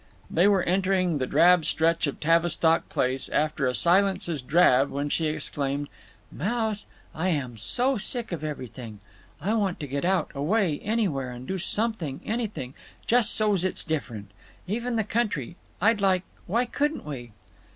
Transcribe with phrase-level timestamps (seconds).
[0.31, 5.09] They were entering the drab stretch of Tavistock Place, after a silence as drab, when
[5.09, 5.89] she exclaimed:
[6.31, 8.99] "Mouse, I am so sick of everything.
[9.39, 12.73] I want to get out, away, anywhere, and do something, anything,
[13.05, 14.31] just so's it's different.
[14.65, 15.55] Even the country.
[15.79, 17.33] I'd like—Why couldn't we?"